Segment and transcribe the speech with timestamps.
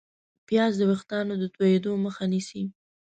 [0.47, 2.63] پیاز د ویښتو د تویېدو مخه نیسي